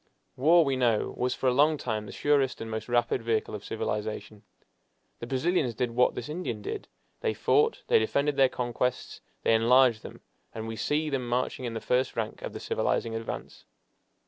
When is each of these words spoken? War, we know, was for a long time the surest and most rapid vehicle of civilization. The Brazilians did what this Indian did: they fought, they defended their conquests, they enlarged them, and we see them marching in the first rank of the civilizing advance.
War, 0.35 0.65
we 0.65 0.75
know, 0.75 1.13
was 1.15 1.35
for 1.35 1.47
a 1.47 1.53
long 1.53 1.77
time 1.77 2.07
the 2.07 2.11
surest 2.11 2.59
and 2.59 2.71
most 2.71 2.89
rapid 2.89 3.21
vehicle 3.21 3.53
of 3.53 3.63
civilization. 3.63 4.41
The 5.19 5.27
Brazilians 5.27 5.75
did 5.75 5.91
what 5.91 6.15
this 6.15 6.27
Indian 6.27 6.63
did: 6.63 6.87
they 7.19 7.35
fought, 7.35 7.83
they 7.85 7.99
defended 7.99 8.35
their 8.35 8.49
conquests, 8.49 9.21
they 9.43 9.53
enlarged 9.53 10.01
them, 10.01 10.21
and 10.55 10.67
we 10.67 10.75
see 10.75 11.11
them 11.11 11.29
marching 11.29 11.65
in 11.65 11.75
the 11.75 11.79
first 11.79 12.15
rank 12.15 12.41
of 12.41 12.53
the 12.53 12.59
civilizing 12.59 13.13
advance. 13.13 13.63